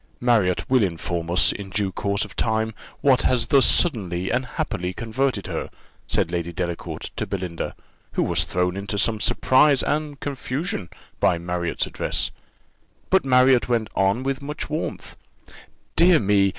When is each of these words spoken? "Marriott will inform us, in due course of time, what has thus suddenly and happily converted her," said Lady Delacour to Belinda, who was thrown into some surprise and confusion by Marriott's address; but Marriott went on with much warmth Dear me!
"Marriott 0.19 0.67
will 0.67 0.81
inform 0.81 1.29
us, 1.29 1.51
in 1.51 1.69
due 1.69 1.91
course 1.91 2.25
of 2.25 2.35
time, 2.35 2.73
what 3.01 3.21
has 3.21 3.45
thus 3.45 3.67
suddenly 3.67 4.31
and 4.31 4.47
happily 4.47 4.93
converted 4.93 5.45
her," 5.45 5.69
said 6.07 6.31
Lady 6.31 6.51
Delacour 6.51 6.97
to 7.15 7.27
Belinda, 7.27 7.75
who 8.13 8.23
was 8.23 8.43
thrown 8.43 8.75
into 8.75 8.97
some 8.97 9.19
surprise 9.19 9.83
and 9.83 10.19
confusion 10.19 10.89
by 11.19 11.37
Marriott's 11.37 11.85
address; 11.85 12.31
but 13.11 13.23
Marriott 13.25 13.69
went 13.69 13.89
on 13.95 14.23
with 14.23 14.41
much 14.41 14.71
warmth 14.71 15.17
Dear 15.95 16.19
me! 16.19 16.49